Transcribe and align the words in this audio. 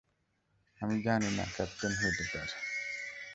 আমি 0.81 0.95
জানি 1.01 1.29
না, 1.37 1.45
ক্যাপ্টেন 1.55 1.93
হুইটেকার। 1.99 2.49